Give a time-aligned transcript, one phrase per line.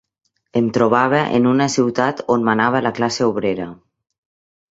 [0.61, 3.71] Em trobava en una ciutat on manava la classe obrera.